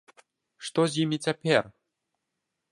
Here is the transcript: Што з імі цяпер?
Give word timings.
Што 0.69 0.81
з 0.95 1.05
імі 1.05 1.17
цяпер? 1.27 1.71